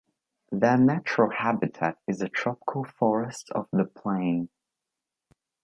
Their 0.51 0.79
natural 0.79 1.29
habitat 1.29 1.95
is 2.07 2.17
the 2.17 2.29
tropical 2.29 2.85
forests 2.85 3.51
of 3.51 3.67
the 3.71 3.85
plain. 3.85 4.49